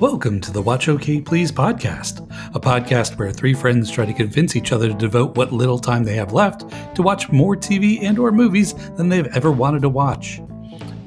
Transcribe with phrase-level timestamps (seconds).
[0.00, 4.56] Welcome to the Watch OK Please podcast, a podcast where three friends try to convince
[4.56, 6.64] each other to devote what little time they have left
[6.96, 10.40] to watch more TV and or movies than they've ever wanted to watch.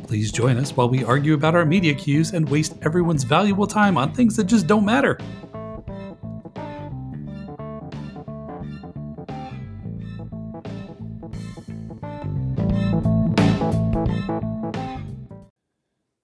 [0.03, 3.97] Please join us while we argue about our media queues and waste everyone's valuable time
[3.97, 5.17] on things that just don't matter.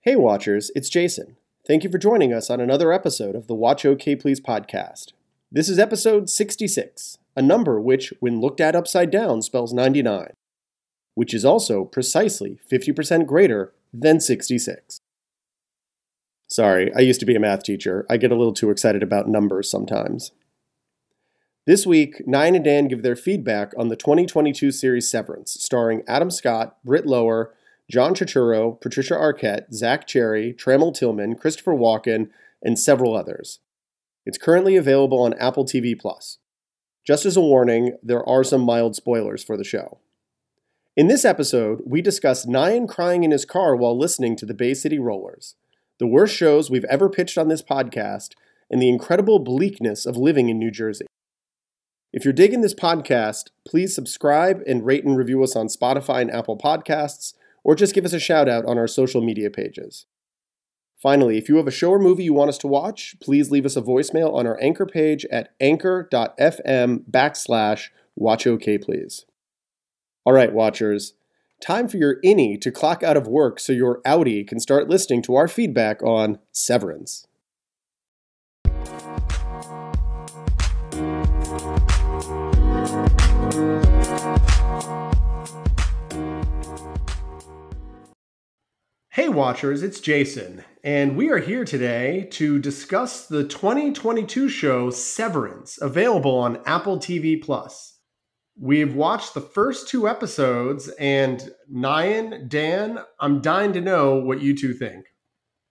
[0.02, 1.39] Hey, Watchers, it's Jason.
[1.70, 5.14] Thank you for joining us on another episode of the Watch OK Please podcast.
[5.52, 10.34] This is episode 66, a number which, when looked at upside down, spells 99,
[11.14, 15.02] which is also precisely 50% greater than 66.
[16.48, 18.04] Sorry, I used to be a math teacher.
[18.10, 20.32] I get a little too excited about numbers sometimes.
[21.68, 26.32] This week, Nyan and Dan give their feedback on the 2022 series Severance, starring Adam
[26.32, 27.54] Scott, Britt Lower,
[27.90, 32.30] John Turturro, Patricia Arquette, Zach Cherry, Trammell Tillman, Christopher Walken,
[32.62, 33.60] and several others.
[34.26, 36.38] It's currently available on Apple TV Plus.
[37.06, 40.00] Just as a warning, there are some mild spoilers for the show.
[40.96, 44.76] In this episode, we discuss Nyan crying in his car while listening to the Bay
[44.76, 45.56] City Rollers,
[45.98, 48.34] the worst shows we've ever pitched on this podcast,
[48.70, 51.06] and the incredible bleakness of living in New Jersey.
[52.14, 56.32] If you're digging this podcast, please subscribe and rate and review us on Spotify and
[56.32, 57.34] Apple Podcasts
[57.70, 60.08] or just give us a shout out on our social media pages.
[61.00, 63.64] Finally, if you have a show or movie you want us to watch, please leave
[63.64, 68.48] us a voicemail on our anchor page at anchor.fm backslash watch
[68.82, 69.26] please.
[70.26, 71.14] All right, watchers,
[71.62, 75.22] time for your innie to clock out of work so your outie can start listening
[75.22, 77.28] to our feedback on Severance.
[89.20, 95.78] Hey, Watchers, it's Jason, and we are here today to discuss the 2022 show Severance,
[95.82, 98.00] available on Apple TV Plus.
[98.58, 104.56] We've watched the first two episodes, and Nyan, Dan, I'm dying to know what you
[104.56, 105.08] two think.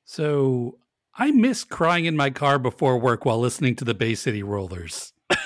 [0.05, 0.77] So,
[1.15, 5.15] I miss crying in my car before work while listening to the Bay City Rollers.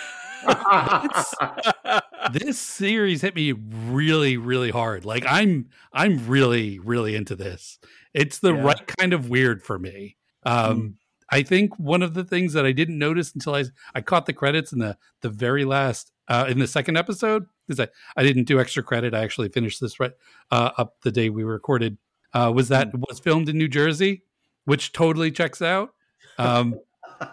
[2.30, 7.78] this series hit me really really hard like i'm i'm really really into this
[8.14, 8.62] it's the yeah.
[8.62, 10.94] right kind of weird for me um mm.
[11.30, 14.32] i think one of the things that i didn't notice until i i caught the
[14.32, 18.44] credits in the the very last uh in the second episode because i i didn't
[18.44, 20.12] do extra credit i actually finished this right
[20.50, 21.98] uh up the day we recorded
[22.34, 23.02] uh was that mm.
[23.08, 24.22] was filmed in new jersey
[24.64, 25.90] which totally checks out
[26.38, 26.78] um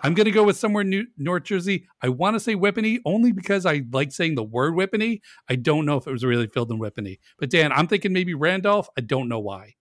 [0.03, 1.88] I'm going to go with somewhere New North Jersey.
[2.01, 5.22] I want to say Whippany only because I like saying the word Whippany.
[5.47, 7.19] I don't know if it was really filled in Whippany.
[7.38, 8.89] But Dan, I'm thinking maybe Randolph.
[8.97, 9.75] I don't know why.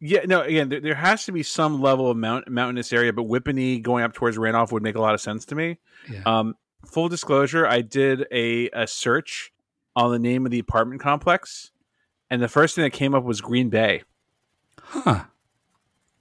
[0.00, 0.42] Yeah, no.
[0.42, 4.04] Again, there, there has to be some level of mount, mountainous area, but Whippany going
[4.04, 5.78] up towards Randolph would make a lot of sense to me.
[6.10, 6.20] Yeah.
[6.26, 6.54] Um,
[6.86, 9.52] full disclosure, I did a, a search
[9.94, 11.70] on the name of the apartment complex,
[12.30, 14.02] and the first thing that came up was Green Bay.
[14.80, 15.24] Huh?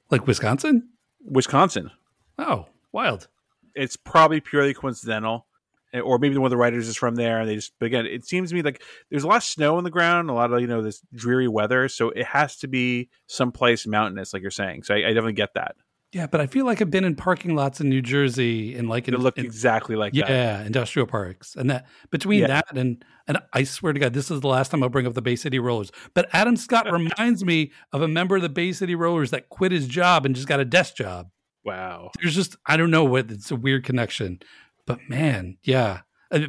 [0.10, 0.90] Like Wisconsin?
[1.24, 1.92] Wisconsin.
[2.38, 3.28] Oh, Wild.
[3.76, 5.48] It's probably purely coincidental,
[5.94, 7.42] eh, or maybe one of the writers is from there.
[7.42, 9.76] And they just, but again, it seems to me like there's a lot of snow
[9.76, 12.70] on the ground, a lot of you know this dreary weather, so it has to
[12.70, 14.84] be someplace mountainous, like you're saying.
[14.84, 15.76] So I, I definitely get that.
[16.14, 19.10] Yeah, but I feel like I've been in parking lots in New Jersey and like
[19.10, 20.32] it looked exactly like yeah, that.
[20.32, 21.58] Yeah, industrial parks.
[21.58, 22.48] And that between yeah.
[22.48, 25.16] that and and I swear to God, this is the last time I'll bring up
[25.16, 25.92] the Bay City Rollers.
[26.14, 26.90] But Adam Scott
[27.20, 30.34] reminds me of a member of the Bay City Rollers that quit his job and
[30.34, 31.28] just got a desk job.
[31.66, 32.12] Wow.
[32.22, 34.40] There's just I don't know what it's a weird connection,
[34.86, 36.02] but man, yeah.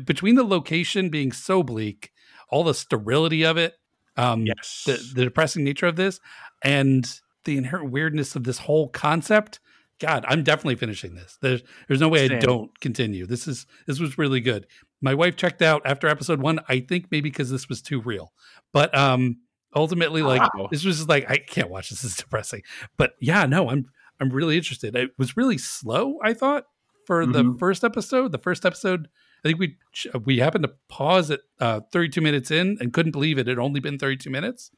[0.05, 2.13] Between the location being so bleak,
[2.51, 3.75] all the sterility of it,
[4.17, 6.21] um, yes, the, the depressing nature of this,
[6.63, 9.61] and the inherent weirdness of this whole concept.
[9.99, 11.39] God, I'm definitely finishing this.
[11.41, 12.37] There's there's no way Same.
[12.37, 13.27] I don't continue.
[13.27, 14.67] This is this was really good.
[15.01, 16.61] My wife checked out after episode one.
[16.69, 18.33] I think maybe because this was too real,
[18.73, 19.39] but um,
[19.75, 20.69] ultimately, like wow.
[20.71, 22.03] this was just like I can't watch this.
[22.03, 22.63] This is depressing.
[22.97, 23.87] But yeah, no, I'm
[24.21, 24.97] I'm really interested.
[24.97, 26.65] It was really slow, I thought,
[27.07, 27.33] for mm-hmm.
[27.33, 28.33] the first episode.
[28.33, 29.09] The first episode,
[29.45, 29.77] I think we
[30.25, 33.49] we happened to pause at uh, 32 minutes in and couldn't believe it.
[33.49, 34.71] It had only been 32 minutes,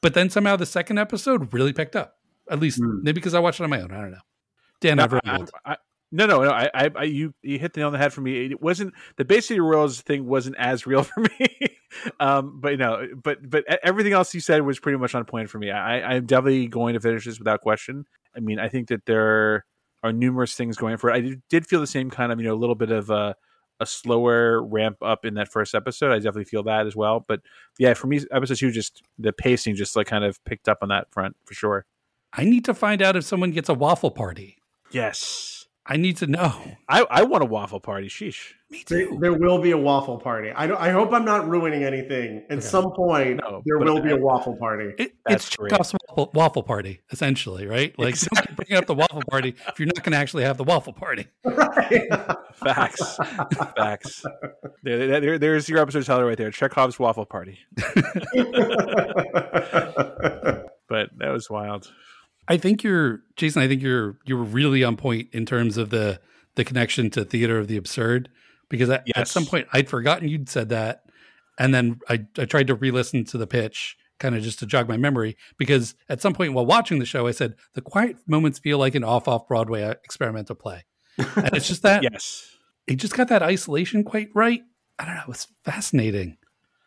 [0.00, 2.16] but then somehow the second episode really picked up.
[2.50, 3.02] At least mm.
[3.02, 3.92] maybe because I watched it on my own.
[3.92, 4.18] I don't know.
[4.80, 5.76] Dan, no, I, I, I,
[6.10, 6.50] no, no, no.
[6.50, 8.46] I, I, you, you hit the nail on the head for me.
[8.46, 11.58] It wasn't the Bay City Royals thing wasn't as real for me.
[12.20, 15.50] um, but you know, but but everything else you said was pretty much on point
[15.50, 15.70] for me.
[15.70, 18.06] I, I'm definitely going to finish this without question.
[18.36, 19.64] I mean, I think that there
[20.02, 21.14] are numerous things going for it.
[21.14, 23.34] I did feel the same kind of, you know, a little bit of a,
[23.80, 26.12] a slower ramp up in that first episode.
[26.12, 27.24] I definitely feel that as well.
[27.26, 27.40] But
[27.78, 30.88] yeah, for me, episode two, just the pacing just like kind of picked up on
[30.88, 31.86] that front for sure.
[32.32, 34.58] I need to find out if someone gets a waffle party.
[34.90, 35.57] Yes.
[35.90, 36.54] I need to know.
[36.86, 38.08] I, I want a waffle party.
[38.08, 38.52] Sheesh.
[38.68, 39.16] Me too.
[39.18, 40.50] There, there will be a waffle party.
[40.50, 42.44] I, I hope I'm not ruining anything.
[42.50, 42.60] At okay.
[42.60, 44.92] some point, no, there will be a waffle party.
[44.98, 47.98] It, it's Chekhov's waffle, waffle, party, essentially, right?
[47.98, 48.42] Like, exactly.
[48.44, 50.92] don't bring up the waffle party if you're not going to actually have the waffle
[50.92, 51.26] party.
[51.58, 52.08] Right.
[52.54, 53.18] Facts.
[53.76, 54.24] Facts.
[54.82, 57.58] There, there, there's your episode title right there Chekhov's waffle party.
[60.88, 61.90] but that was wild.
[62.48, 63.62] I think you're Jason.
[63.62, 66.20] I think you're you're really on point in terms of the
[66.54, 68.30] the connection to theater of the absurd
[68.68, 69.16] because I, yes.
[69.16, 71.04] at some point I'd forgotten you'd said that,
[71.58, 74.88] and then I I tried to re-listen to the pitch kind of just to jog
[74.88, 78.58] my memory because at some point while watching the show I said the quiet moments
[78.58, 80.84] feel like an off off Broadway uh, experimental play,
[81.18, 82.56] and it's just that yes,
[82.86, 84.62] it just got that isolation quite right.
[84.98, 85.22] I don't know.
[85.22, 86.38] It was fascinating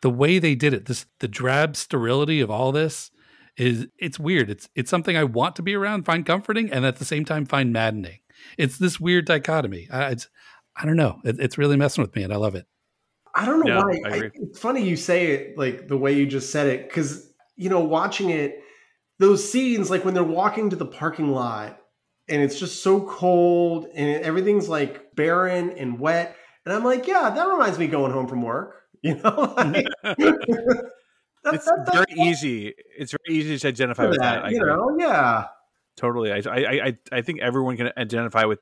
[0.01, 0.85] the way they did it.
[0.85, 3.11] This the drab sterility of all this
[3.57, 4.49] is it's weird.
[4.49, 7.45] It's it's something I want to be around, find comforting, and at the same time
[7.45, 8.19] find maddening.
[8.57, 9.87] It's this weird dichotomy.
[9.91, 10.29] I, it's
[10.75, 11.19] I don't know.
[11.23, 12.65] It, it's really messing with me, and I love it.
[13.35, 13.99] I don't know why.
[14.05, 17.69] I, it's funny you say it like the way you just said it, because you
[17.69, 18.63] know, watching it,
[19.19, 21.79] those scenes like when they're walking to the parking lot,
[22.27, 27.29] and it's just so cold, and everything's like barren and wet, and I'm like, yeah,
[27.29, 28.77] that reminds me going home from work.
[29.03, 29.87] You know, like,
[31.43, 32.73] that, it's that, very easy.
[32.97, 34.51] It's very easy to identify with that.
[34.51, 35.47] you know, yeah,
[35.97, 36.31] totally.
[36.31, 38.59] I, I, I, think everyone can identify with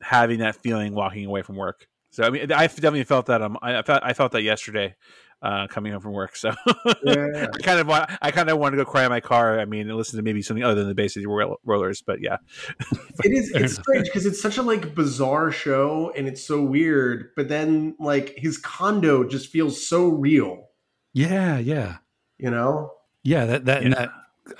[0.00, 1.86] having that feeling walking away from work.
[2.10, 3.42] So I mean, I definitely felt that.
[3.42, 4.96] Um, I felt I felt that yesterday,
[5.42, 6.36] uh, coming home from work.
[6.36, 6.52] So
[7.04, 7.46] yeah.
[7.52, 9.60] I kind of want, I kind of want to go cry in my car.
[9.60, 12.36] I mean, listen to maybe something other than the Bay City Rollers, but yeah,
[13.24, 13.50] it is.
[13.54, 17.30] It's strange because it's such a like bizarre show and it's so weird.
[17.36, 20.68] But then like his condo just feels so real.
[21.12, 21.98] Yeah, yeah
[22.42, 22.92] you know?
[23.22, 23.88] Yeah, that that yeah.
[23.90, 24.10] that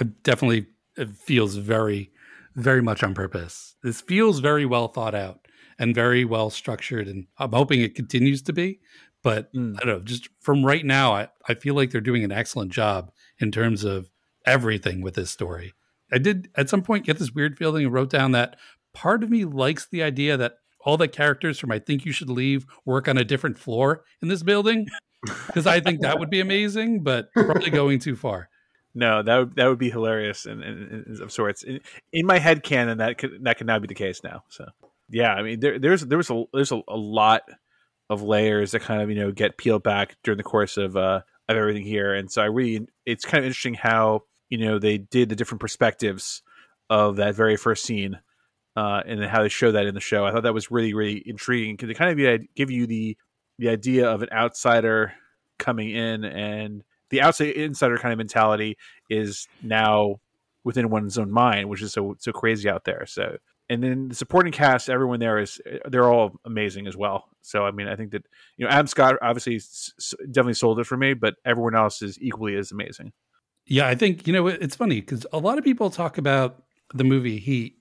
[0.00, 0.66] uh, definitely
[0.98, 2.10] uh, feels very
[2.56, 3.76] very much on purpose.
[3.82, 5.46] This feels very well thought out
[5.78, 8.80] and very well structured and I'm hoping it continues to be.
[9.22, 9.76] But mm.
[9.76, 12.72] I don't know, just from right now, I, I feel like they're doing an excellent
[12.72, 14.10] job in terms of
[14.46, 15.74] everything with this story.
[16.12, 18.56] I did at some point get this weird feeling and wrote down that
[18.92, 22.30] part of me likes the idea that all the characters from I Think You Should
[22.30, 24.86] Leave work on a different floor in this building
[25.22, 28.48] because I think that would be amazing, but probably going too far.
[28.94, 31.62] No, that would, that would be hilarious and, of sorts.
[31.62, 31.80] In,
[32.12, 34.42] in, my head canon, that could that could now be the case now.
[34.48, 34.66] So
[35.08, 37.42] yeah, I mean there there's there was a there's a, a, lot
[38.08, 41.20] of layers that kind of you know get peeled back during the course of uh
[41.48, 44.98] of everything here, and so I really it's kind of interesting how you know they
[44.98, 46.42] did the different perspectives
[46.88, 48.20] of that very first scene.
[48.76, 51.22] Uh, and how they show that in the show, I thought that was really, really
[51.26, 53.16] intriguing because they kind of give you the
[53.60, 55.12] the idea of an outsider
[55.58, 58.76] coming in and the outside insider kind of mentality
[59.10, 60.16] is now
[60.64, 63.04] within one's own mind, which is so so crazy out there.
[63.06, 63.36] So
[63.68, 67.26] and then the supporting cast, everyone there is they're all amazing as well.
[67.42, 68.24] So I mean, I think that
[68.56, 72.18] you know Adam Scott obviously s- definitely sold it for me, but everyone else is
[72.20, 73.12] equally as amazing.
[73.66, 76.62] Yeah, I think you know it's funny because a lot of people talk about
[76.94, 77.74] the movie Heat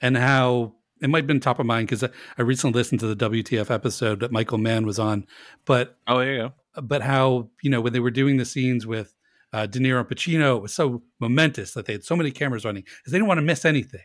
[0.00, 2.08] and how it might have been top of mind because
[2.38, 5.26] I recently listened to the WTF episode that Michael Mann was on.
[5.64, 6.82] But oh, there you go.
[6.82, 9.14] But how you know when they were doing the scenes with
[9.52, 12.64] uh, De Niro and Pacino, it was so momentous that they had so many cameras
[12.64, 14.04] running because they didn't want to miss anything.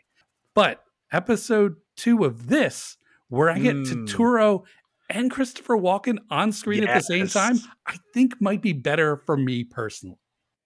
[0.53, 2.97] But episode two of this,
[3.29, 3.85] where I get mm.
[3.85, 4.63] Turturro
[5.09, 6.89] and Christopher Walken on screen yes.
[6.89, 10.17] at the same time, I think might be better for me personally.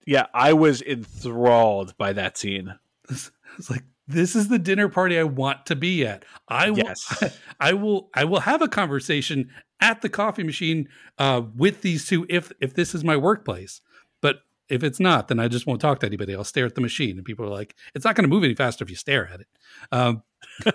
[0.05, 2.75] Yeah, I was enthralled by that scene.
[3.57, 6.25] It's like this is the dinner party I want to be at.
[6.47, 7.17] I will, yes.
[7.21, 7.31] I,
[7.69, 9.50] I will, I will have a conversation
[9.81, 13.81] at the coffee machine uh, with these two if if this is my workplace.
[14.21, 14.38] But
[14.69, 16.35] if it's not, then I just won't talk to anybody.
[16.35, 18.55] I'll stare at the machine, and people are like, "It's not going to move any
[18.55, 19.47] faster if you stare at it."
[19.91, 20.24] Um,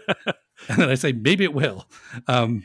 [0.68, 1.86] and then I say, "Maybe it will."
[2.26, 2.64] Um,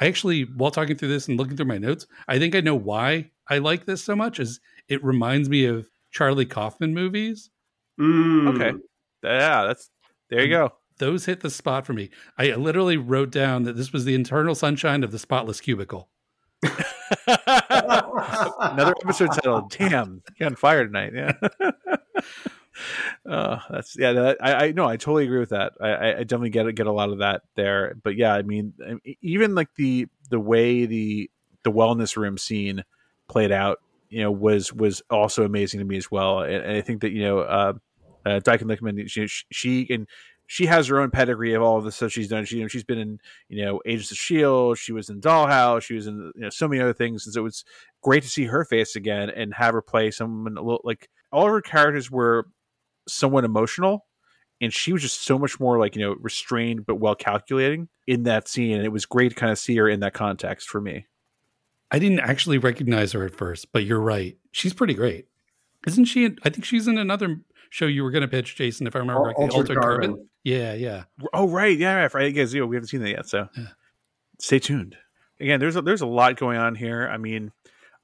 [0.00, 2.74] I actually, while talking through this and looking through my notes, I think I know
[2.74, 4.38] why I like this so much.
[4.40, 7.50] Is it reminds me of Charlie Kaufman movies?
[7.98, 8.54] Mm.
[8.54, 8.78] Okay,
[9.22, 9.90] yeah, that's
[10.30, 10.72] there you go.
[10.98, 12.10] Those hit the spot for me.
[12.38, 16.08] I literally wrote down that this was the internal sunshine of the spotless cubicle.
[17.26, 19.68] Another episode title.
[19.70, 21.12] Damn, you're on fire tonight.
[21.14, 21.32] Yeah.
[23.30, 24.12] uh, that's yeah.
[24.12, 25.74] That, I I no, I totally agree with that.
[25.80, 27.94] I, I definitely get get a lot of that there.
[28.02, 28.72] But yeah, I mean,
[29.20, 31.30] even like the the way the
[31.62, 32.84] the wellness room scene
[33.28, 33.78] played out,
[34.08, 36.40] you know, was was also amazing to me as well.
[36.40, 37.74] And, and I think that you know, uh,
[38.26, 40.06] uh, Dichen Lachman, she, she and
[40.46, 42.44] she has her own pedigree of all of the stuff she's done.
[42.44, 43.18] She, you know, she's been in,
[43.48, 44.78] you know, Agents of Shield.
[44.78, 45.82] She was in Dollhouse.
[45.82, 47.26] She was in, you know, so many other things.
[47.26, 47.48] And so
[48.02, 51.46] great to see her face again and have her play someone a little like all
[51.46, 52.46] of her characters were
[53.08, 54.06] somewhat emotional,
[54.60, 58.24] and she was just so much more like you know restrained but well calculating in
[58.24, 60.80] that scene and it was great to kind of see her in that context for
[60.80, 61.06] me
[61.90, 65.26] i didn't actually recognize her at first but you're right she's pretty great
[65.86, 68.94] isn't she i think she's in another show you were going to pitch jason if
[68.96, 70.10] i remember correctly Altered altered Carbon.
[70.10, 72.34] carbon yeah yeah oh right yeah right, right.
[72.34, 73.64] guys we haven't seen that yet so Yeah.
[74.40, 74.96] stay tuned
[75.40, 77.52] again there's a, there's a lot going on here i mean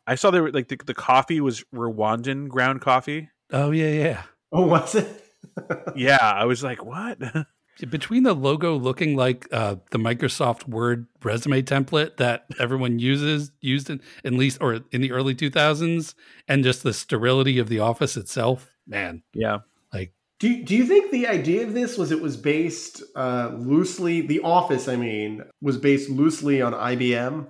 [0.07, 4.23] i saw there were, like the, the coffee was rwandan ground coffee oh yeah yeah
[4.55, 5.25] Oh, was it?
[5.97, 7.19] yeah i was like what
[7.91, 13.89] between the logo looking like uh, the Microsoft Word resume template that everyone uses, used
[13.91, 16.15] in at least or in the early 2000s,
[16.47, 19.59] and just the sterility of the office itself, man, yeah
[19.93, 23.53] like Do you, do you think the idea of this was it was based uh,
[23.57, 24.23] loosely?
[24.23, 27.47] The Office, I mean, was based loosely on IBM.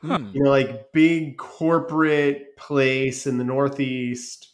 [0.00, 0.30] Hmm.
[0.34, 4.48] You know, like big corporate place in the Northeast,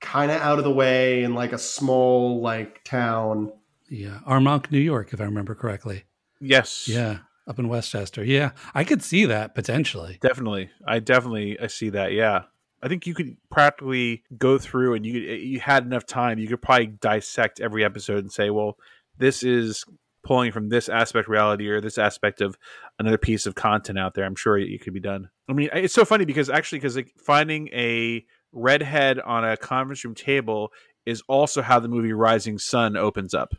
[0.00, 3.52] kind of out of the way in like a small like town.
[3.90, 6.04] yeah, Armonk, New York, if I remember correctly.
[6.40, 8.22] yes Yeah, up in Westchester.
[8.22, 10.18] Yeah, I could see that potentially.
[10.20, 12.12] Definitely, I definitely I see that.
[12.12, 12.44] Yeah,
[12.84, 16.38] I think you could practically go through and you eh, you had enough time.
[16.38, 18.76] You could probably dissect every episode and say, well,
[19.16, 19.84] this is
[20.22, 22.56] pulling from this aspect reality or this aspect of
[22.98, 24.24] another piece of content out there.
[24.26, 25.30] I'm sure it could be done.
[25.48, 30.04] I mean, it's so funny because actually, because like finding a redhead on a conference
[30.04, 30.70] room table
[31.06, 33.54] is also how the movie Rising Sun opens up.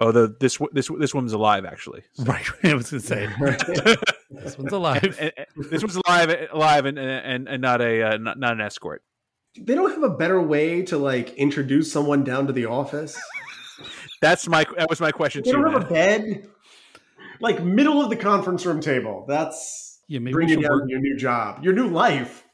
[0.00, 2.02] Oh, the this this this woman's alive actually.
[2.14, 3.28] So- Right, I was going to say
[4.30, 5.16] this one's alive.
[5.20, 8.60] and, and- this one's alive, alive, and and, and not a uh, not, not an
[8.60, 9.02] escort.
[9.58, 13.18] They don't have a better way to like introduce someone down to the office.
[14.20, 15.62] That's my that was my question They too.
[15.62, 16.46] don't have a bed.
[17.40, 19.24] Like middle of the conference room table.
[19.26, 22.44] That's Yeah, maybe bring we you should down work, your new job, your new life.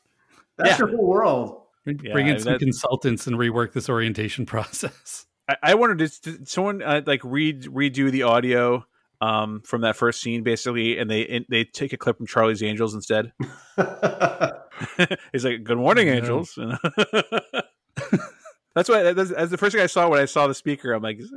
[0.57, 0.79] That's Yeah.
[0.87, 1.63] your whole world.
[1.85, 5.27] Yeah, bring in some that- consultants and rework this orientation process.
[5.49, 8.87] I, I wanted to did someone uh, like read redo the audio
[9.21, 12.63] um, from that first scene basically, and they and they take a clip from Charlie's
[12.63, 13.33] Angels instead.
[15.33, 16.13] He's like, "Good morning, No.
[16.15, 16.59] angels."
[18.75, 20.93] that's why that's, that's the first thing I saw when I saw the speaker.
[20.93, 21.37] I'm like, eh, it's a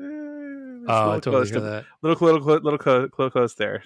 [0.88, 1.86] Oh, I little totally close hear to- that.
[2.02, 3.84] little close, little close, little close, close, close there.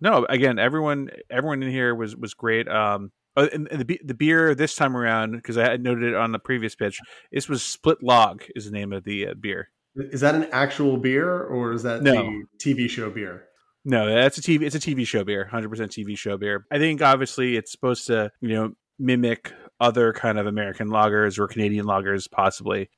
[0.00, 2.68] no, again, everyone, everyone in here was was great.
[2.68, 6.14] Um, oh, and, and the the beer this time around because I had noted it
[6.14, 7.00] on the previous pitch.
[7.32, 9.70] This was Split Log is the name of the uh, beer.
[9.98, 12.12] Is that an actual beer or is that No.
[12.12, 13.44] the TV show beer?
[13.84, 14.62] No, that's a TV.
[14.62, 16.66] It's a TV show beer, hundred percent TV show beer.
[16.70, 21.46] I think obviously it's supposed to you know mimic other kind of American lagers or
[21.48, 22.90] Canadian lagers, possibly.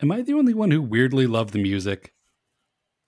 [0.00, 2.12] Am I the only one who weirdly loved the music?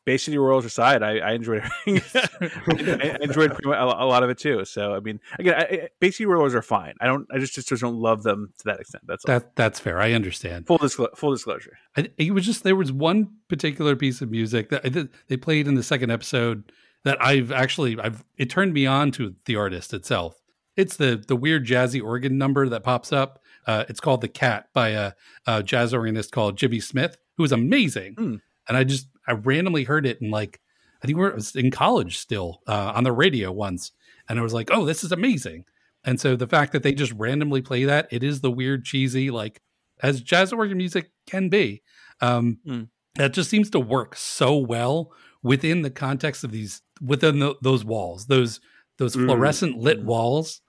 [0.06, 2.00] Bay City Royals aside, I, I enjoyed everything.
[3.02, 4.64] I enjoyed pretty much a, a lot of it too.
[4.64, 6.94] So I mean, again, I, I, Bay City Royals are fine.
[7.00, 7.26] I don't.
[7.34, 9.04] I just just don't love them to that extent.
[9.06, 9.34] That's all.
[9.34, 10.00] That that's fair.
[10.00, 10.68] I understand.
[10.68, 11.76] full disclo- full disclosure.
[11.96, 15.66] I, it was just there was one particular piece of music that did, they played
[15.66, 16.72] in the second episode
[17.04, 20.40] that I've actually I've it turned me on to the artist itself.
[20.76, 23.42] It's the the weird jazzy organ number that pops up.
[23.66, 25.12] Uh, it's called "The Cat" by a,
[25.46, 28.14] a jazz organist called Jimmy Smith, who is amazing.
[28.14, 28.34] Hmm.
[28.68, 30.60] And I just I randomly heard it and like
[31.02, 33.92] I think we we're in college still uh, on the radio once,
[34.28, 35.64] and I was like, oh, this is amazing.
[36.04, 39.30] And so the fact that they just randomly play that, it is the weird cheesy
[39.30, 39.60] like
[40.02, 41.82] as jazz organ music can be.
[42.20, 42.88] Um, Mm.
[43.16, 45.10] That just seems to work so well
[45.42, 48.60] within the context of these within the, those walls, those
[48.98, 49.26] those Mm.
[49.26, 50.04] fluorescent lit Mm.
[50.04, 50.60] walls.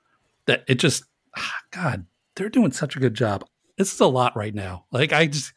[0.45, 1.03] That it just,
[1.37, 3.45] ah, God, they're doing such a good job.
[3.77, 4.85] This is a lot right now.
[4.91, 5.53] Like I just,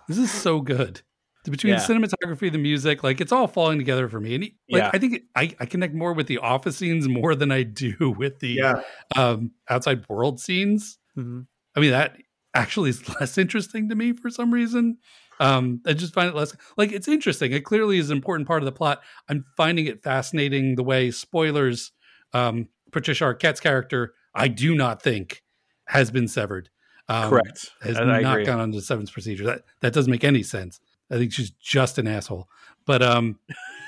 [0.07, 1.01] this is so good.
[1.45, 1.79] Between Yeah.
[1.85, 4.35] the cinematography, the music, like it's all falling together for me.
[4.35, 4.91] And like, Yeah.
[4.93, 8.39] I think I, I connect more with the office scenes more than I do with
[8.39, 8.81] the yeah.
[9.15, 10.97] um, outside world scenes.
[11.17, 11.41] Mm-hmm.
[11.75, 12.17] I mean, that
[12.53, 14.97] actually is less interesting to me for some reason.
[15.39, 17.53] Um, I just find it less like it's interesting.
[17.53, 19.01] It clearly is an important part of the plot.
[19.29, 21.93] I'm finding it fascinating the way spoilers,
[22.33, 25.41] um, Patricia Arquette's character, I do not think
[25.89, 26.69] has been severed.
[27.07, 27.71] Um, Correct.
[27.81, 29.43] Has I- I not gone on to severance procedure.
[29.45, 30.79] That that doesn't make any sense.
[31.11, 32.47] I think she's just an asshole.
[32.85, 33.39] But um,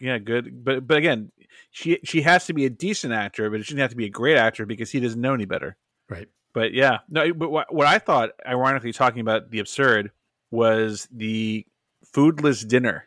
[0.00, 0.64] Yeah, good.
[0.64, 1.30] But but again,
[1.70, 4.10] she she has to be a decent actor, but she doesn't have to be a
[4.10, 5.76] great actor because he doesn't know any better.
[6.08, 6.28] right.
[6.52, 7.32] But yeah, no.
[7.32, 10.10] But what, what I thought, ironically, talking about the absurd,
[10.50, 11.64] was the
[12.12, 13.04] foodless dinner.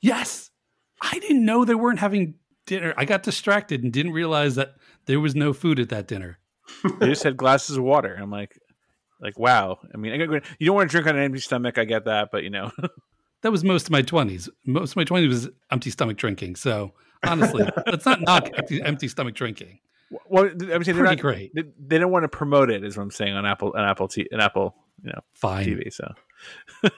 [0.00, 0.50] Yes.
[1.02, 2.34] I didn't know they weren't having
[2.70, 2.94] dinner.
[2.96, 6.38] I got distracted and didn't realize that there was no food at that dinner.
[6.98, 8.16] They just had glasses of water.
[8.20, 8.58] I'm like,
[9.20, 9.78] like wow.
[9.92, 11.78] I mean, I gotta go- you don't want to drink on an empty stomach.
[11.78, 12.70] I get that, but you know,
[13.42, 14.48] That was most of my 20s.
[14.66, 16.56] Most of my 20s was empty stomach drinking.
[16.56, 16.92] So
[17.24, 19.78] honestly, let's not knock empty, empty stomach drinking.
[20.26, 21.54] Well, I'm saying they're not great.
[21.54, 24.08] They, they, don't want to promote it, is what I'm saying on Apple, on Apple,
[24.08, 25.92] T, an Apple, you know, fine TV.
[25.92, 26.12] So,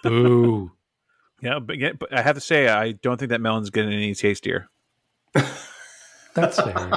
[0.02, 0.72] boo.
[1.42, 4.14] yeah, but, yeah, but I have to say, I don't think that melon's getting any
[4.14, 4.70] tastier.
[6.34, 6.90] That's fair.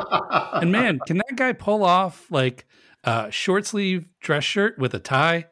[0.53, 2.65] and man, can that guy pull off like
[3.03, 5.47] a short sleeve dress shirt with a tie?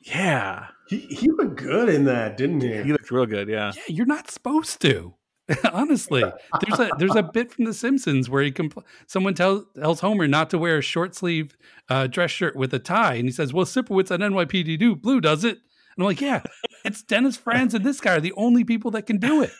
[0.00, 0.66] Yeah.
[0.88, 2.82] He, he looked good in that, didn't he?
[2.82, 3.72] He looked real good, yeah.
[3.74, 5.14] Yeah, you're not supposed to.
[5.72, 6.24] Honestly,
[6.60, 10.26] there's a there's a bit from The Simpsons where he compl- someone tells tells Homer
[10.26, 11.56] not to wear a short sleeve
[11.88, 15.20] uh, dress shirt with a tie, and he says, "Well, Sipowicz at NYPD do blue
[15.20, 16.42] does it?" And I'm like, "Yeah,
[16.84, 19.52] it's Dennis Franz and this guy are the only people that can do it."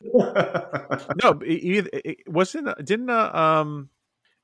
[0.00, 2.68] no, it, it wasn't.
[2.68, 3.90] Uh, didn't uh, um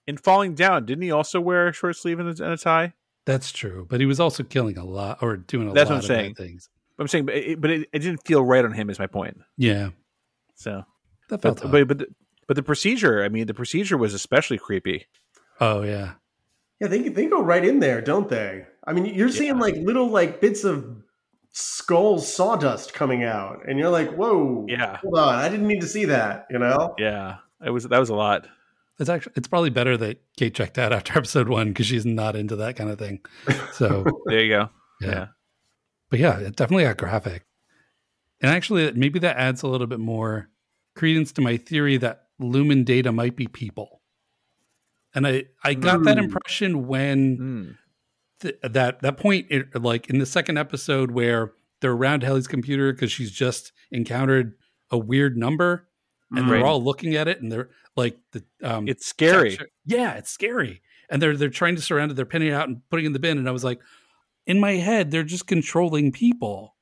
[0.07, 0.87] in falling down?
[0.87, 2.95] Didn't he also wear a short sleeve and a, and a tie?
[3.26, 6.04] That's true, but he was also killing a lot or doing a That's lot what
[6.04, 6.35] I'm saying.
[6.35, 6.69] things.
[6.99, 8.90] I'm saying, but it, but it, it, didn't feel right on him.
[8.90, 9.38] Is my point.
[9.57, 9.90] Yeah.
[10.54, 10.85] So
[11.30, 12.07] that felt but, but but the,
[12.47, 13.25] but the procedure.
[13.25, 15.07] I mean, the procedure was especially creepy.
[15.61, 16.14] Oh yeah.
[16.80, 18.66] Yeah, they they go right in there, don't they?
[18.87, 21.02] I mean, you're seeing like little like bits of
[21.52, 25.88] skull sawdust coming out, and you're like, "Whoa, yeah, hold on, I didn't need to
[25.88, 26.95] see that." You know?
[26.99, 28.47] Yeah, it was that was a lot.
[28.99, 32.37] It's actually it's probably better that Kate checked out after episode one because she's not
[32.37, 33.21] into that kind of thing.
[33.73, 34.69] So there you go.
[35.00, 35.09] Yeah.
[35.09, 35.26] yeah.
[36.11, 37.45] but yeah, it definitely got graphic.
[38.42, 40.49] And actually, maybe that adds a little bit more
[40.95, 44.00] credence to my theory that Lumon data might be people.
[45.14, 46.04] And I, I got mm.
[46.04, 47.76] that impression when mm.
[48.40, 52.92] Th- that that point, it, like in the second episode where they're around Helly's computer
[52.92, 54.54] because she's just encountered
[54.90, 55.88] a weird number,
[56.30, 56.49] and mm.
[56.49, 59.59] they're all looking at it, and they're like the um, it's scary.
[59.85, 62.14] Yeah, it's scary, and they're they're trying to surround it.
[62.14, 63.80] They're pinning it out and putting it in the bin, and I was like,
[64.47, 66.76] in my head, they're just controlling people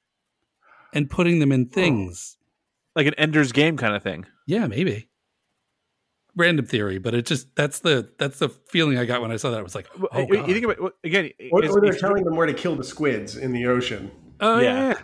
[0.92, 2.36] and putting them in things.
[2.96, 4.26] Like an Ender's Game kind of thing.
[4.46, 5.08] Yeah, maybe.
[6.38, 9.50] Random theory, but it just that's the that's the feeling I got when I saw
[9.50, 9.58] that.
[9.58, 12.54] I was like, oh, you think about again, or, or they're telling them where to
[12.54, 14.10] kill the squids in the ocean.
[14.38, 14.90] Oh yeah.
[14.90, 14.94] yeah.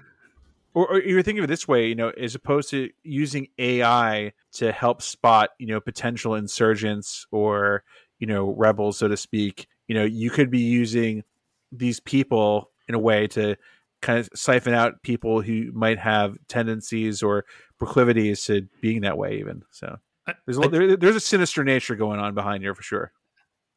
[0.75, 4.33] Or, or, you're thinking of it this way, you know, as opposed to using AI
[4.55, 7.85] to help spot, you know, potential insurgents or,
[8.19, 9.69] you know, rebels, so to speak.
[9.87, 11.23] You know, you could be using
[11.71, 13.57] these people in a way to
[14.03, 17.45] kind of siphon out people who might have tendencies or
[17.79, 19.97] proclivities to being that way even so
[20.47, 23.13] there's a, I, there, there's a sinister nature going on behind here for sure.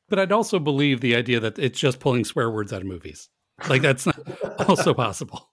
[0.10, 3.30] But i'd also believe the idea that it's just pulling swear words out of movies.
[3.70, 4.20] Like that's not
[4.70, 5.50] also possible.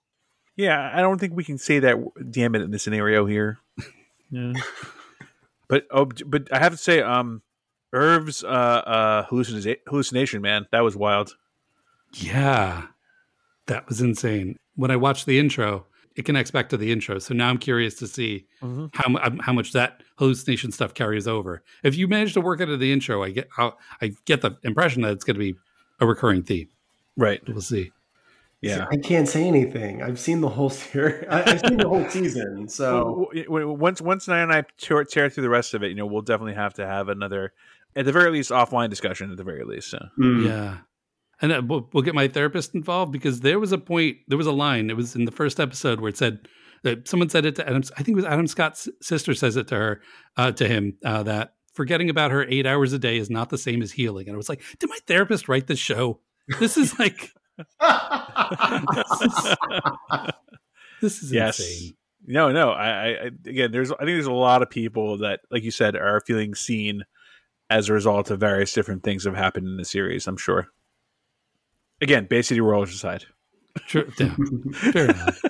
[0.55, 1.97] Yeah i don't think we can say that
[2.31, 3.59] damn it in this scenario here.
[4.29, 4.53] Yeah.
[5.67, 7.41] But oh but i have to say um
[7.91, 11.35] irv's uh uh hallucination hallucination man that was wild.
[12.13, 12.87] Yeah.
[13.67, 14.57] That was insane.
[14.75, 17.19] When I watched the intro, it connects back to the intro.
[17.19, 18.87] So now I'm curious to see mm-hmm.
[18.93, 21.63] how um, how much that hallucination stuff carries over.
[21.83, 25.01] If you manage to work out of the intro, I get I get the impression
[25.03, 25.55] that it's going to be
[25.99, 26.69] a recurring theme.
[27.17, 27.41] Right.
[27.47, 27.91] We'll see.
[28.61, 30.01] Yeah, I can't say anything.
[30.01, 31.25] I've seen the whole series.
[31.29, 32.67] I've seen the whole season.
[32.67, 36.07] So once once Nyan and I tear, tear through the rest of it, you know,
[36.07, 37.53] we'll definitely have to have another,
[37.95, 39.29] at the very least, offline discussion.
[39.29, 40.45] At the very least, so mm.
[40.45, 40.77] yeah
[41.41, 44.47] and uh, we'll, we'll, get my therapist involved because there was a point, there was
[44.47, 44.89] a line.
[44.89, 46.47] It was in the first episode where it said
[46.83, 47.83] that someone said it to Adam.
[47.97, 50.01] I think it was Adam Scott's sister says it to her,
[50.37, 53.57] uh, to him, uh, that forgetting about her eight hours a day is not the
[53.57, 54.27] same as healing.
[54.27, 56.19] And I was like, did my therapist write this show?
[56.59, 59.55] This is like, this is,
[61.01, 61.59] this is yes.
[61.59, 61.95] insane.
[62.27, 62.71] No, no.
[62.71, 65.95] I, I again, there's I think there's a lot of people that, like you said,
[65.95, 67.03] are feeling seen
[67.69, 70.27] as a result of various different things that have happened in the series.
[70.27, 70.67] I'm sure.
[72.05, 73.25] Again, Bay City Rollers aside.
[73.87, 74.11] True.
[74.19, 74.35] Yeah,
[74.91, 75.41] fair enough.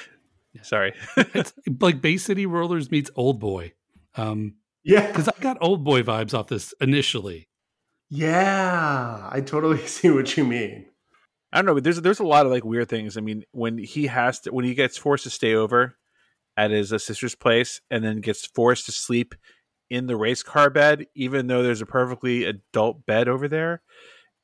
[0.62, 0.92] Sorry.
[1.16, 3.72] it's like Bay City Rollers meets Old Boy.
[4.14, 5.06] Um, yeah.
[5.06, 7.48] Because I got Old Boy vibes off this initially.
[8.10, 10.84] Yeah, I totally see what you mean.
[11.50, 13.16] I don't know, but there's there's a lot of like weird things.
[13.16, 15.96] I mean, when he has to when he gets forced to stay over
[16.54, 19.34] at his uh, sister's place and then gets forced to sleep
[19.88, 23.80] in the race car bed, even though there's a perfectly adult bed over there,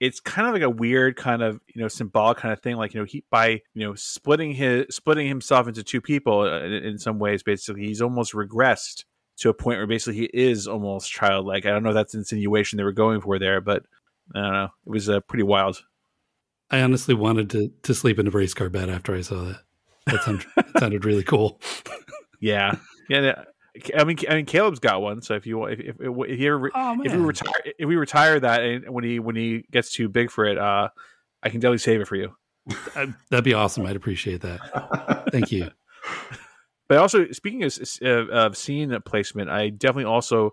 [0.01, 2.95] it's kind of like a weird kind of you know symbolic kind of thing like
[2.95, 6.73] you know he by you know splitting his splitting himself into two people uh, in,
[6.73, 9.05] in, some ways basically he's almost regressed
[9.37, 11.65] to a point where basically he is almost childlike.
[11.65, 13.85] I don't know if that's insinuation they were going for there but
[14.35, 14.69] i don't know.
[14.87, 15.85] It was uh, pretty wild.
[16.71, 19.61] I honestly wanted to to sleep in a race car bed after i saw that.
[20.07, 21.61] That sounded, that sounded really cool.
[22.43, 22.77] Yeah
[23.11, 23.43] yeah
[23.97, 25.23] I mean, I mean, Caleb's got one.
[25.23, 28.41] So if you if if, if, he ever, oh, if we retire if we retire
[28.41, 30.89] that and when he when he gets too big for it, uh,
[31.43, 32.35] I can definitely save it for you.
[33.31, 33.87] That'd be awesome.
[33.87, 35.27] I'd appreciate that.
[35.33, 35.71] Thank you.
[36.89, 40.51] But also, speaking of, of scene placement, I definitely also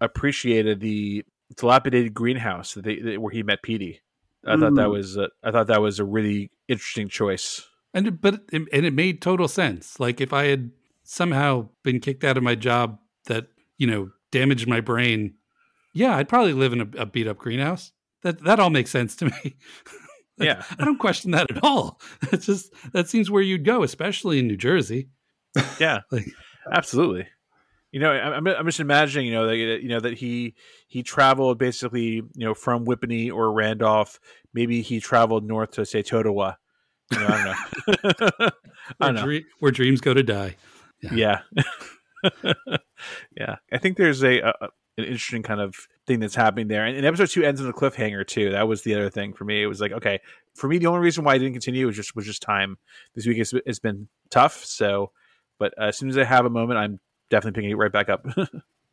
[0.00, 4.00] appreciated the dilapidated greenhouse that they, where he met Petey.
[4.46, 4.60] I mm.
[4.60, 4.92] thought that mm.
[4.92, 7.66] was a, I thought that was a really interesting choice.
[7.92, 10.00] And but it, and it made total sense.
[10.00, 10.70] Like if I had
[11.10, 13.46] somehow been kicked out of my job that
[13.78, 15.34] you know damaged my brain,
[15.94, 17.92] yeah, I'd probably live in a, a beat up greenhouse.
[18.22, 19.56] That that all makes sense to me.
[20.38, 22.00] yeah, I don't question that at all.
[22.30, 25.08] That's just that seems where you'd go, especially in New Jersey.
[25.80, 26.28] Yeah, like,
[26.70, 27.26] absolutely.
[27.90, 30.54] You know, I'm, I'm just imagining, you know, that you know that he
[30.86, 34.20] he traveled basically, you know, from Whippany or Randolph.
[34.52, 36.56] Maybe he traveled north to say Totowa.
[37.10, 38.50] You know, I don't know.
[39.00, 39.24] I don't know.
[39.24, 40.56] Dream, where dreams go to die.
[41.00, 42.52] Yeah, yeah.
[43.36, 43.56] yeah.
[43.72, 44.52] I think there's a, a,
[44.98, 46.84] an interesting kind of thing that's happening there.
[46.84, 48.50] And, and, episode two ends in a cliffhanger too.
[48.50, 49.62] That was the other thing for me.
[49.62, 50.20] It was like, okay,
[50.54, 52.78] for me, the only reason why I didn't continue was just was just time.
[53.14, 54.64] This week has, it's been tough.
[54.64, 55.12] So,
[55.58, 58.08] but uh, as soon as I have a moment, I'm definitely picking it right back
[58.08, 58.26] up.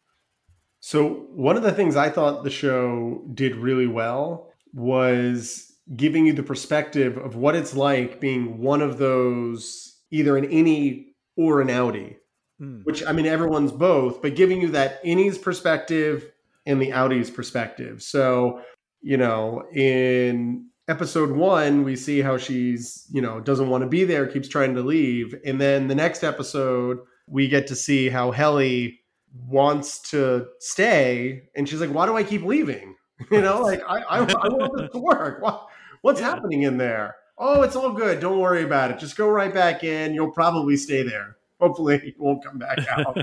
[0.80, 6.34] so one of the things I thought the show did really well was giving you
[6.34, 11.68] the perspective of what it's like being one of those either in innie or an
[11.68, 12.18] outie.
[12.60, 12.82] Hmm.
[12.84, 16.32] Which I mean everyone's both, but giving you that innie's perspective
[16.66, 18.02] and the outie's perspective.
[18.02, 18.62] So,
[19.02, 24.04] you know, in episode one, we see how she's, you know, doesn't want to be
[24.04, 25.36] there, keeps trying to leave.
[25.46, 29.02] And then the next episode, we get to see how Helly
[29.48, 32.96] wants to stay, and she's like, "Why do I keep leaving?
[33.32, 35.42] You know, like I I, I want this to work.
[35.42, 35.68] What,
[36.02, 36.32] what's yeah.
[36.32, 37.16] happening in there?
[37.38, 38.20] Oh, it's all good.
[38.20, 39.00] Don't worry about it.
[39.00, 40.14] Just go right back in.
[40.14, 41.38] You'll probably stay there.
[41.60, 43.18] Hopefully, you won't come back out."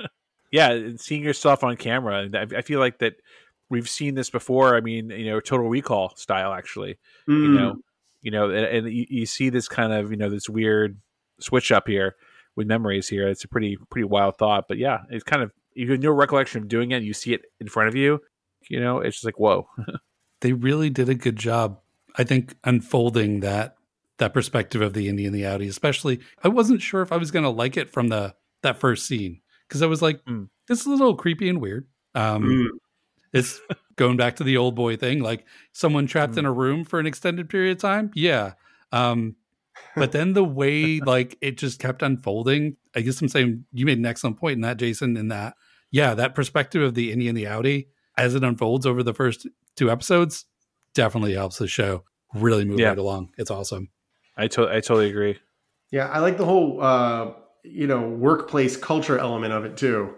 [0.50, 3.14] yeah, seeing yourself on camera, I feel like that
[3.68, 4.76] we've seen this before.
[4.76, 6.98] I mean, you know, Total Recall style, actually.
[7.28, 7.42] Mm.
[7.42, 7.76] You know,
[8.22, 10.98] you know, and, and you, you see this kind of you know this weird
[11.38, 12.16] switch up here
[12.56, 13.28] with memories here.
[13.28, 16.62] It's a pretty pretty wild thought, but yeah, it's kind of you have no recollection
[16.62, 17.02] of doing it.
[17.02, 18.20] You see it in front of you,
[18.68, 19.68] you know, it's just like whoa.
[20.40, 21.80] they really did a good job,
[22.20, 23.76] I think, unfolding that
[24.18, 25.70] that perspective of the Innie and the Outie.
[25.70, 29.06] Especially, I wasn't sure if I was going to like it from the that first
[29.06, 30.50] scene because I was like, mm.
[30.68, 31.88] this is a little creepy and weird.
[32.14, 32.66] Um, mm.
[33.32, 33.58] It's
[33.96, 36.40] going back to the old boy thing, like someone trapped mm.
[36.40, 38.10] in a room for an extended period of time.
[38.14, 38.52] Yeah.
[38.92, 39.36] Um,
[39.96, 43.96] but then the way like it just kept unfolding, I guess I'm saying you made
[43.96, 45.54] an excellent point in that, Jason, in that,
[45.90, 47.86] yeah, that perspective of the Innie and the Outie
[48.18, 50.44] as it unfolds over the first two episodes
[50.92, 52.88] definitely helps the show really move yeah.
[52.88, 53.30] right along.
[53.38, 53.90] It's awesome.
[54.36, 55.38] I, to- I totally agree.
[55.90, 57.32] Yeah, I like the whole uh,
[57.64, 60.14] you know workplace culture element of it too.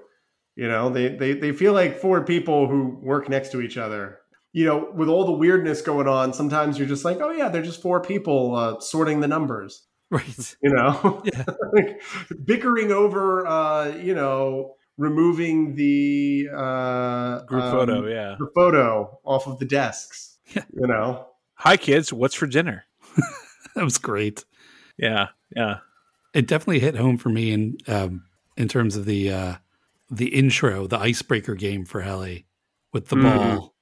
[0.54, 4.18] You know, they they they feel like four people who work next to each other
[4.52, 7.62] you know, with all the weirdness going on, sometimes you're just like, oh yeah, they're
[7.62, 10.56] just four people uh, sorting the numbers, right?
[10.62, 11.44] You know, yeah.
[11.72, 12.02] like,
[12.44, 19.46] bickering over, uh, you know, removing the uh, group um, photo, yeah, the photo off
[19.46, 20.38] of the desks.
[20.54, 20.64] Yeah.
[20.74, 21.28] You know,
[21.62, 22.84] hi kids, what's for dinner?
[23.74, 24.44] that was great.
[24.98, 25.78] Yeah, yeah.
[26.34, 28.24] It definitely hit home for me in um,
[28.56, 29.54] in terms of the uh,
[30.10, 32.46] the intro, the icebreaker game for Helly
[32.92, 33.22] with the mm.
[33.22, 33.72] ball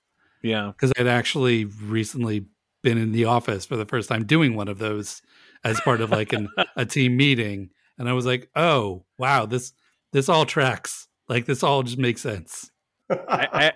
[0.43, 0.73] yeah.
[0.75, 2.47] Because I'd actually recently
[2.83, 5.23] been in the office for the first time doing one of those
[5.65, 7.71] as part of like an, a team meeting.
[7.99, 9.73] And I was like, oh, wow, this
[10.13, 11.09] this all tracks.
[11.29, 12.71] Like this all just makes sense.
[13.11, 13.73] I,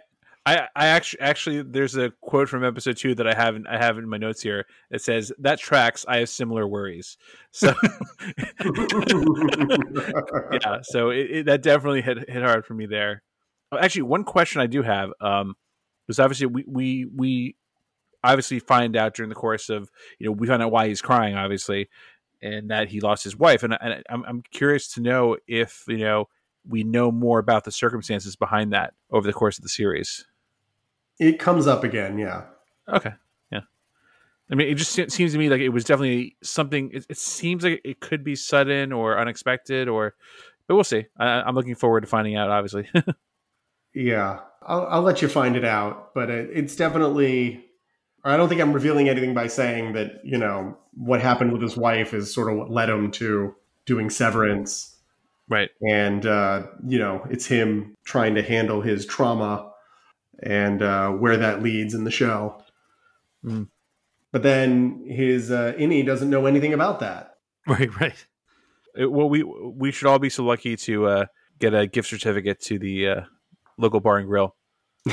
[0.46, 3.96] I, I actually actually there's a quote from episode two that I haven't I have
[3.96, 4.66] in my notes here.
[4.90, 6.04] It says that tracks.
[6.06, 7.16] I have similar worries.
[7.50, 7.68] So
[10.52, 13.22] yeah, so it, it, that definitely hit hit hard for me there.
[13.78, 15.10] Actually, one question I do have.
[15.20, 15.54] Um,
[16.06, 17.56] because obviously we we we
[18.22, 21.34] obviously find out during the course of you know we find out why he's crying
[21.34, 21.88] obviously
[22.42, 25.98] and that he lost his wife and, and I'm, I'm curious to know if you
[25.98, 26.26] know
[26.66, 30.26] we know more about the circumstances behind that over the course of the series
[31.18, 32.42] it comes up again yeah
[32.88, 33.12] okay
[33.50, 33.60] yeah
[34.50, 37.64] i mean it just seems to me like it was definitely something it, it seems
[37.64, 40.14] like it could be sudden or unexpected or
[40.66, 42.88] but we'll see I, i'm looking forward to finding out obviously
[43.94, 47.64] yeah I'll, I'll let you find it out, but it, it's definitely.
[48.26, 51.76] I don't think I'm revealing anything by saying that you know what happened with his
[51.76, 54.96] wife is sort of what led him to doing Severance,
[55.48, 55.70] right?
[55.86, 59.70] And uh, you know, it's him trying to handle his trauma
[60.42, 62.62] and uh, where that leads in the show.
[63.44, 63.68] Mm.
[64.32, 67.30] But then his uh, Innie doesn't know anything about that.
[67.66, 68.26] Right, right.
[68.94, 71.26] It, well, we we should all be so lucky to uh,
[71.58, 73.20] get a gift certificate to the uh,
[73.78, 74.54] local bar and grill.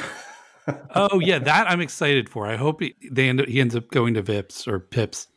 [0.96, 2.46] oh yeah, that I'm excited for.
[2.46, 5.28] I hope he, they end up, he ends up going to Vips or Pips.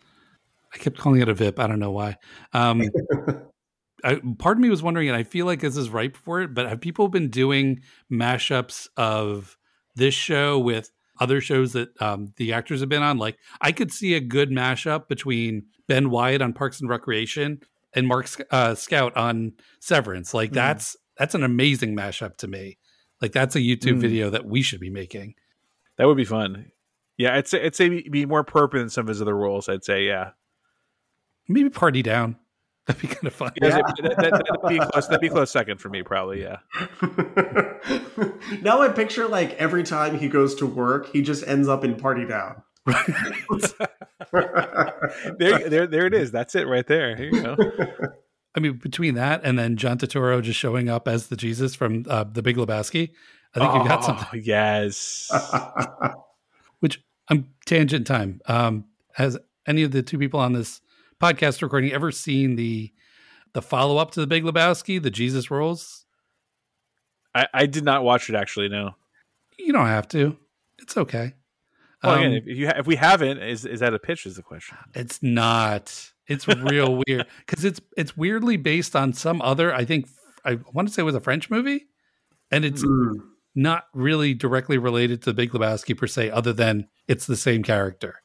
[0.72, 1.60] I kept calling it a VIP.
[1.60, 2.16] I don't know why.
[2.52, 2.82] Um,
[4.04, 6.52] I, part of me was wondering, and I feel like this is ripe for it.
[6.52, 7.80] But have people been doing
[8.12, 9.56] mashups of
[9.94, 13.92] this show with other shows that um, the actors have been on, like I could
[13.92, 17.60] see a good mashup between Ben Wyatt on Parks and Recreation
[17.94, 20.34] and Mark uh, Scout on Severance.
[20.34, 20.54] Like mm.
[20.54, 22.78] that's that's an amazing mashup to me.
[23.20, 24.00] Like that's a YouTube mm.
[24.00, 25.34] video that we should be making.
[25.96, 26.72] That would be fun.
[27.16, 29.68] Yeah, I'd say I'd say be more appropriate than some of his other roles.
[29.68, 30.30] I'd say yeah.
[31.48, 32.36] Maybe Party Down.
[32.86, 33.52] That'd be kind of fun.
[33.62, 35.06] Yeah, that, that, would be close.
[35.06, 36.42] That'd be close second for me, probably.
[36.42, 36.58] Yeah.
[38.60, 41.96] now I picture like every time he goes to work, he just ends up in
[41.96, 42.62] Party Down.
[45.38, 46.30] there, there, there it is.
[46.30, 47.16] That's it right there.
[47.16, 47.56] Here you go.
[48.54, 52.04] I mean, between that and then John Turturro just showing up as the Jesus from
[52.06, 53.12] uh, the Big Lebowski,
[53.54, 54.42] I think oh, you got oh, something.
[54.44, 55.30] Yes.
[56.80, 58.42] Which I'm um, tangent time.
[58.46, 60.82] Um, has any of the two people on this
[61.20, 62.92] podcast recording ever seen the
[63.52, 66.04] the follow up to the Big Lebowski, the Jesus Rolls?
[67.34, 68.68] I, I did not watch it actually.
[68.68, 68.94] No,
[69.58, 70.36] you don't have to.
[70.78, 71.34] It's okay.
[72.02, 74.26] Well, um, again, if you ha- if we haven't, is is that a pitch?
[74.26, 74.76] Is the question?
[74.94, 76.12] It's not.
[76.26, 79.74] It's real weird because it's it's weirdly based on some other.
[79.74, 80.08] I think
[80.44, 81.86] I want to say it was a French movie,
[82.50, 83.14] and it's mm.
[83.54, 87.62] not really directly related to the Big Lebowski per se, other than it's the same
[87.62, 88.22] character,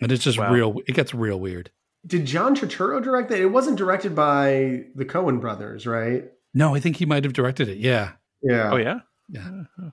[0.00, 0.52] and it's just wow.
[0.52, 0.80] real.
[0.86, 1.70] It gets real weird.
[2.06, 3.40] Did John Turturro direct that?
[3.40, 6.24] It wasn't directed by the Coen brothers, right?
[6.54, 7.78] No, I think he might have directed it.
[7.78, 8.12] Yeah.
[8.42, 8.70] Yeah.
[8.72, 9.00] Oh yeah.
[9.28, 9.62] Yeah.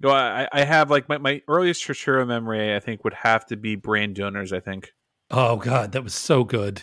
[0.00, 2.74] No, I, I have like my, my earliest Turturro memory.
[2.74, 4.52] I think would have to be Brain Donors.
[4.52, 4.92] I think.
[5.30, 6.82] Oh God, that was so good.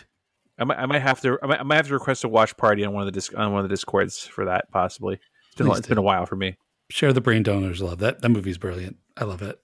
[0.58, 2.56] I might, I might have to I might, I might have to request a watch
[2.56, 5.20] party on one of the disc, on one of the discords for that possibly.
[5.48, 6.56] It's been, it's been a while for me.
[6.90, 8.96] Share the Brain Donors love that that movie's brilliant.
[9.16, 9.60] I love it.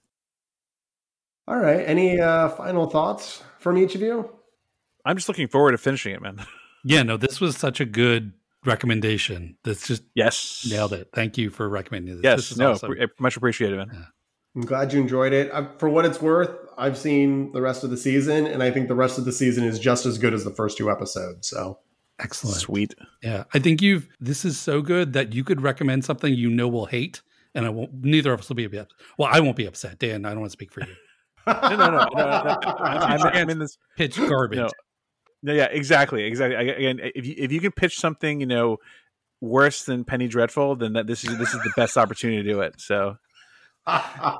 [1.47, 1.81] All right.
[1.85, 4.29] Any uh, final thoughts from each of you?
[5.05, 6.45] I'm just looking forward to finishing it, man.
[6.83, 8.31] Yeah, no, this was such a good
[8.65, 9.57] recommendation.
[9.63, 11.09] That's just yes, nailed it.
[11.13, 12.23] Thank you for recommending this.
[12.23, 12.95] Yes, this no, awesome.
[13.19, 13.89] much appreciated, man.
[13.93, 14.05] Yeah.
[14.55, 15.51] I'm glad you enjoyed it.
[15.53, 18.87] I, for what it's worth, I've seen the rest of the season, and I think
[18.87, 21.47] the rest of the season is just as good as the first two episodes.
[21.47, 21.79] So
[22.19, 22.95] excellent, sweet.
[23.21, 24.09] Yeah, I think you've.
[24.19, 27.21] This is so good that you could recommend something you know will hate,
[27.53, 28.03] and I won't.
[28.03, 28.87] Neither of us will be upset.
[29.17, 30.25] Well, I won't be upset, Dan.
[30.25, 30.95] I don't want to speak for you.
[31.47, 32.59] no, no, no, no, no.
[32.79, 34.57] I'm, I'm, in this pitch garbage.
[34.57, 34.69] No.
[35.41, 36.69] No, yeah, exactly, exactly.
[36.69, 38.77] Again, if you if you can pitch something, you know,
[39.41, 42.61] worse than Penny Dreadful, then that this is this is the best opportunity to do
[42.61, 42.79] it.
[42.79, 43.17] So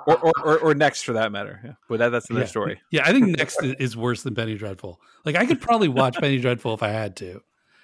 [0.06, 1.60] or, or, or, or, next for that matter.
[1.64, 1.72] Yeah.
[1.88, 2.50] But that, that's another yeah.
[2.50, 2.82] story.
[2.92, 5.00] Yeah, I think next is worse than Penny Dreadful.
[5.26, 7.42] Like I could probably watch Penny Dreadful if I had to.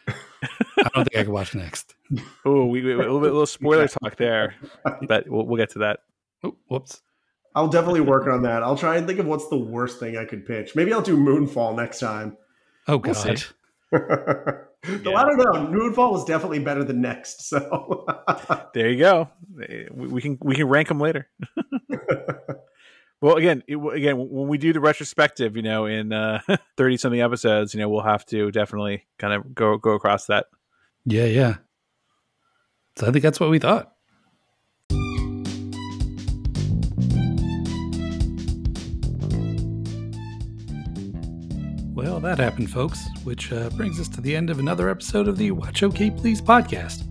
[0.08, 1.96] I don't think I could watch next.
[2.46, 4.54] Oh, we, we, a little bit, a little spoiler talk there,
[5.08, 6.02] but we'll, we'll get to that.
[6.44, 7.02] Oh, whoops.
[7.56, 8.62] I'll definitely work on that.
[8.62, 10.76] I'll try and think of what's the worst thing I could pitch.
[10.76, 12.38] Maybe I'll do Moonfall next time.
[12.88, 13.44] Oh God.
[13.92, 14.02] We'll
[14.86, 15.18] Though yeah.
[15.18, 17.50] I don't know, Moonfall was definitely better than Next.
[17.50, 18.06] So
[18.74, 19.30] there you go.
[19.92, 21.28] We can we can rank them later.
[23.22, 26.10] well, again, it, again, when we do the retrospective, you know, in
[26.78, 30.28] thirty uh, something episodes, you know, we'll have to definitely kind of go go across
[30.28, 30.46] that.
[31.06, 31.56] Yeah, yeah.
[32.98, 33.95] So I think that's what we thought.
[42.26, 45.52] That happened, folks, which uh, brings us to the end of another episode of the
[45.52, 47.08] Watch OK Please podcast.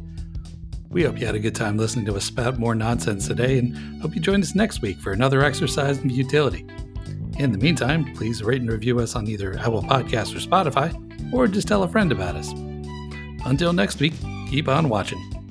[0.90, 4.02] We hope you had a good time listening to us spout more nonsense today and
[4.02, 6.66] hope you join us next week for another exercise in futility.
[7.38, 11.46] In the meantime, please rate and review us on either Apple Podcasts or Spotify, or
[11.46, 12.52] just tell a friend about us.
[13.44, 14.14] Until next week,
[14.50, 15.43] keep on watching.